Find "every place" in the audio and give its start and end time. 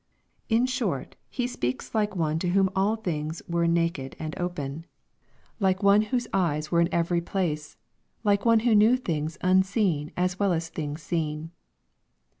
6.91-7.77